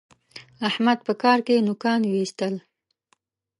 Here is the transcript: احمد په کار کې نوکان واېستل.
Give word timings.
احمد 0.69 0.99
په 1.07 1.13
کار 1.21 1.39
کې 1.47 1.65
نوکان 1.67 2.01
واېستل. 2.11 2.55